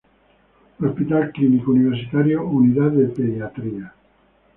[0.79, 3.93] Hospital Clínico Universitario, Unidad de Pediatría.